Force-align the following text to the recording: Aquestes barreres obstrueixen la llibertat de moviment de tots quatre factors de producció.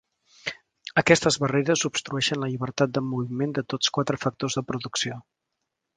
Aquestes 1.01 1.35
barreres 1.43 1.85
obstrueixen 1.89 2.41
la 2.45 2.49
llibertat 2.53 2.95
de 2.97 3.03
moviment 3.13 3.53
de 3.59 3.65
tots 3.75 3.95
quatre 3.99 4.21
factors 4.27 4.59
de 4.61 4.65
producció. 4.71 5.21